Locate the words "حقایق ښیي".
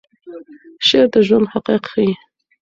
1.53-2.11